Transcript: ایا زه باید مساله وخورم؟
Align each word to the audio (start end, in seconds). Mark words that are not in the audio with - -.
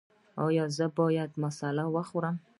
ایا 0.45 0.65
زه 0.77 0.85
باید 0.99 1.31
مساله 1.43 1.85
وخورم؟ 1.95 2.35